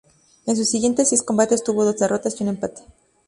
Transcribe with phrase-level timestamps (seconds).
[0.47, 2.81] En sus siguientes diez combates tuvo dos derrotas y un empate.